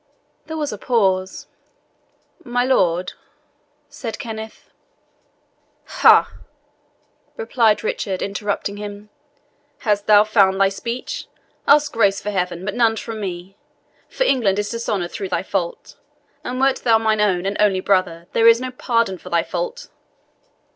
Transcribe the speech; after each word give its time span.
There 0.47 0.57
was 0.57 0.73
a 0.73 0.79
pause. 0.79 1.45
"My 2.43 2.65
lord," 2.65 3.13
said 3.87 4.17
Kenneth 4.17 4.67
"Ha!" 5.85 6.33
replied 7.37 7.83
Richard, 7.83 8.23
interrupting 8.23 8.77
him, 8.77 9.11
"hast 9.81 10.07
thou 10.07 10.23
found 10.23 10.59
thy 10.59 10.69
speech? 10.69 11.27
Ask 11.67 11.93
grace 11.93 12.19
from 12.19 12.31
Heaven, 12.31 12.65
but 12.65 12.73
none 12.73 12.95
from 12.95 13.21
me; 13.21 13.57
for 14.09 14.23
England 14.23 14.57
is 14.57 14.71
dishonoured 14.71 15.11
through 15.11 15.29
thy 15.29 15.43
fault, 15.43 15.97
and 16.43 16.59
wert 16.59 16.77
thou 16.77 16.97
mine 16.97 17.21
own 17.21 17.45
and 17.45 17.55
only 17.59 17.79
brother, 17.79 18.25
there 18.33 18.47
is 18.47 18.59
no 18.59 18.71
pardon 18.71 19.19
for 19.19 19.29
thy 19.29 19.43
fault." 19.43 19.89